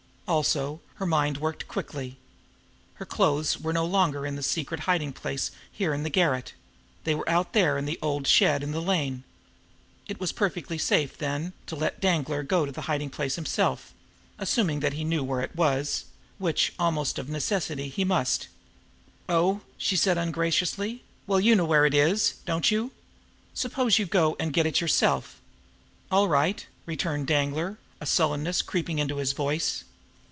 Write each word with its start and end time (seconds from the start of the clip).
Also, 0.27 0.79
her 0.93 1.05
mind 1.05 1.39
worked 1.39 1.67
quickly. 1.67 2.15
Her 2.93 3.03
own 3.05 3.09
clothes 3.09 3.59
were 3.59 3.73
no 3.73 3.83
longer 3.85 4.25
in 4.25 4.37
the 4.37 4.41
secret 4.41 4.81
hiding 4.87 5.11
place 5.11 5.51
here 5.69 5.93
in 5.93 6.03
the 6.03 6.09
garret; 6.09 6.53
they 7.03 7.13
were 7.13 7.27
out 7.27 7.51
there 7.51 7.77
in 7.77 7.83
that 7.87 7.97
old 8.01 8.27
shed 8.27 8.63
in 8.63 8.71
the 8.71 8.81
lane. 8.81 9.25
It 10.07 10.21
was 10.21 10.31
perfectly 10.31 10.77
safe, 10.77 11.17
then, 11.17 11.51
to 11.65 11.75
let 11.75 11.99
Danglar 11.99 12.43
go 12.43 12.65
to 12.65 12.71
the 12.71 12.83
hiding 12.83 13.09
place 13.09 13.35
himself, 13.35 13.93
assuming 14.39 14.79
that 14.79 14.93
he 14.93 15.03
knew 15.03 15.21
where 15.21 15.41
it 15.41 15.53
was 15.53 16.05
which, 16.37 16.71
almost 16.79 17.19
of 17.19 17.27
necessity, 17.27 17.89
he 17.89 18.05
must. 18.05 18.47
"Oh!" 19.27 19.59
she 19.77 19.97
said 19.97 20.17
ungraciously. 20.17 21.03
"Well, 21.27 21.41
you 21.41 21.57
know 21.57 21.65
where 21.65 21.85
it 21.85 21.93
is, 21.93 22.35
don't 22.45 22.71
you? 22.71 22.93
Suppose 23.53 23.99
you 23.99 24.05
go 24.05 24.37
and 24.39 24.53
get 24.53 24.65
it 24.65 24.79
yourself!" 24.79 25.41
"All 26.09 26.29
right!" 26.29 26.65
returned 26.85 27.27
Danglar, 27.27 27.79
a 27.99 28.05
sullenness 28.05 28.61
creeping 28.61 28.97
into 28.97 29.17
his 29.17 29.33
voice. 29.33 29.83